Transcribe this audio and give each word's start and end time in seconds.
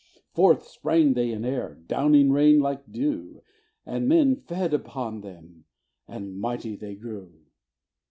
Forth 0.33 0.63
sprang 0.67 1.13
they 1.13 1.31
in 1.31 1.45
air, 1.45 1.75
down 1.75 2.13
raining 2.31 2.59
like 2.59 2.91
dew, 2.91 3.43
And 3.85 4.07
men 4.07 4.35
fed 4.35 4.73
upon 4.73 5.21
them, 5.21 5.65
and 6.07 6.39
mighty 6.41 6.75
they 6.75 6.95
grew. 6.95 7.43